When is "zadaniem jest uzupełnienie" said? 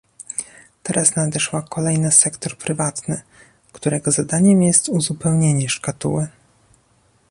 4.11-5.69